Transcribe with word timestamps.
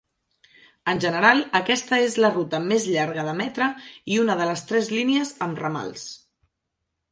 En 0.93 1.01
general, 1.03 1.43
aquesta 1.59 1.99
és 2.05 2.15
la 2.25 2.31
ruta 2.37 2.61
més 2.71 2.89
llarga 2.95 3.27
de 3.29 3.37
Metra 3.43 3.69
i 4.15 4.19
una 4.25 4.39
de 4.43 4.51
les 4.53 4.67
tres 4.73 4.93
línies 4.99 5.37
amb 5.49 5.65
ramals. 5.67 6.11